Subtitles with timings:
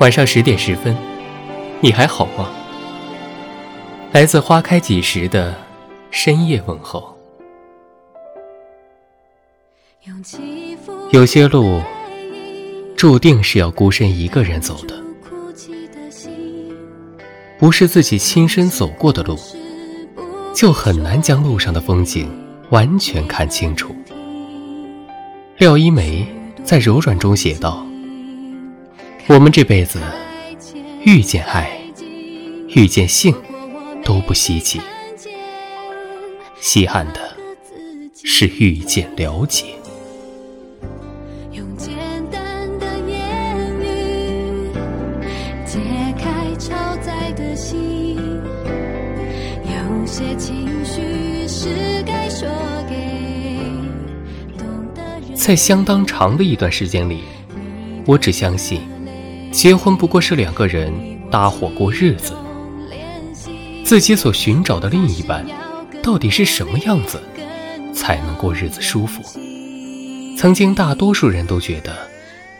[0.00, 0.94] 晚上十点十分，
[1.80, 2.50] 你还好吗？
[4.12, 5.54] 来自花开几时的
[6.10, 7.16] 深夜问候。
[11.12, 11.80] 有些路
[12.96, 14.94] 注定是要孤身一个人走的，
[17.58, 19.38] 不是自己亲身走过的路，
[20.52, 22.28] 就很难将路上的风景
[22.70, 23.94] 完全看清楚。
[25.56, 26.26] 廖一梅
[26.64, 27.86] 在柔软中写道。
[29.26, 29.98] 我们这辈子
[31.02, 31.70] 遇见爱、
[32.68, 33.34] 遇见性
[34.04, 34.82] 都不稀奇，
[36.60, 37.34] 稀罕的
[38.22, 39.64] 是遇见了解。
[41.52, 41.96] 用简
[42.30, 44.68] 单的言语
[45.64, 45.78] 解
[46.18, 48.16] 开超载的心，
[49.64, 52.46] 有些情绪是该说
[52.86, 52.94] 给
[54.58, 55.34] 懂的人。
[55.34, 57.22] 在相当长的一段时间里，
[58.04, 58.82] 我只相信。
[59.54, 60.92] 结婚不过是两个人
[61.30, 62.34] 搭伙过日子，
[63.84, 65.46] 自己所寻找的另一半，
[66.02, 67.22] 到底是什么样子，
[67.94, 69.22] 才能过日子舒服？
[70.36, 71.96] 曾经大多数人都觉得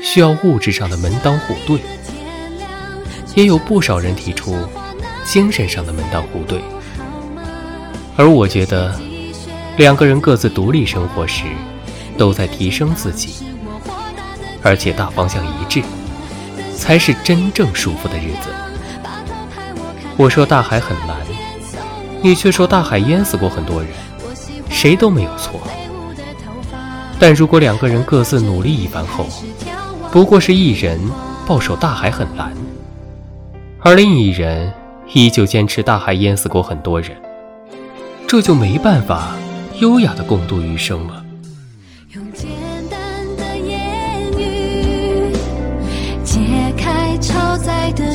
[0.00, 1.78] 需要物质上的门当户对，
[3.34, 4.56] 也有不少人提出
[5.24, 6.58] 精神上的门当户对，
[8.16, 8.98] 而我觉得
[9.76, 11.44] 两个人各自独立生活时，
[12.16, 13.44] 都在提升自己，
[14.62, 15.82] 而且大方向一致。
[16.78, 18.48] 才是真正舒服的日子。
[20.16, 21.16] 我说大海很蓝，
[22.22, 23.90] 你却说大海淹死过很多人，
[24.70, 25.60] 谁都没有错。
[27.18, 29.26] 但如果两个人各自努力一番后，
[30.12, 30.98] 不过是一人
[31.46, 32.52] 抱守大海很蓝，
[33.80, 34.72] 而另一人
[35.12, 37.10] 依旧坚持大海淹死过很多人，
[38.26, 39.32] 这就没办法
[39.80, 41.24] 优雅的共度余生了。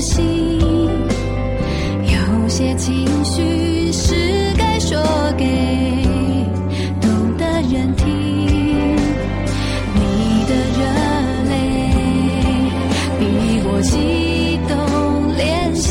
[0.04, 0.60] 心，
[2.02, 5.02] 有些情绪是该说
[5.38, 5.46] 给
[7.00, 8.06] 懂的人听。
[9.96, 10.84] 你的热
[11.50, 11.54] 泪
[13.18, 13.22] 比
[13.64, 14.76] 我激动
[15.38, 15.88] 练习，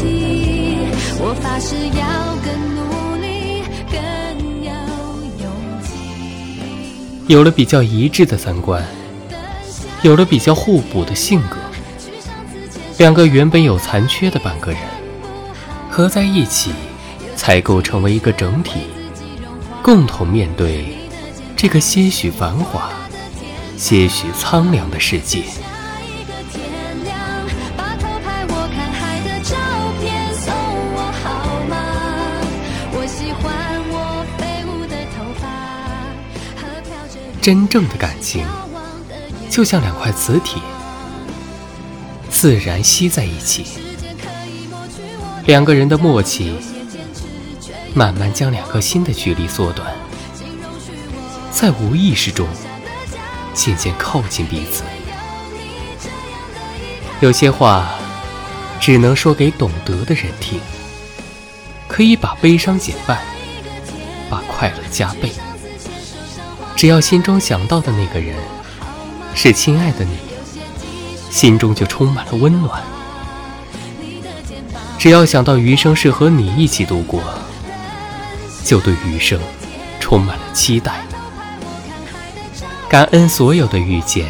[1.19, 2.81] 我发誓要更努
[3.23, 3.97] 力，更
[4.63, 4.71] 有
[5.43, 5.49] 勇
[5.83, 5.89] 气。
[7.29, 8.85] 有了比较一致的三观，
[10.03, 11.62] 有了比较互补的性格。
[12.99, 14.81] 两个原本有残缺的半个人
[15.91, 16.73] 合在一起，
[17.35, 18.81] 才构成为一个整体，
[19.83, 20.97] 共同面对
[21.57, 22.91] 这个些许繁华、
[23.77, 25.43] 些许苍凉的世界。
[37.41, 38.47] 真正的感情，
[39.51, 40.63] 就像两块磁铁。
[42.43, 43.65] 自然吸在一起，
[45.47, 46.53] 两个人的默契，
[47.95, 49.95] 慢慢将两颗心的距离缩短，
[51.53, 52.49] 在无意识中
[53.55, 54.83] 渐渐靠近彼此。
[57.21, 57.95] 有些话
[58.81, 60.59] 只能说给懂得的人听，
[61.87, 63.21] 可以把悲伤减半，
[64.29, 65.31] 把快乐加倍。
[66.75, 68.35] 只要心中想到的那个人
[69.33, 70.32] 是亲爱的你。
[71.33, 72.83] 心中就充满了温暖。
[74.99, 77.23] 只要想到余生是和你一起度过，
[78.63, 79.41] 就对余生
[79.99, 81.01] 充满了期待。
[82.87, 84.29] 感恩所有的遇见，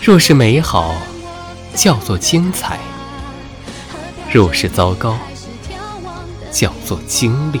[0.00, 0.94] 若是美好，
[1.74, 2.78] 叫做精彩；
[4.32, 5.18] 若是糟糕，
[6.50, 7.60] 叫做经历。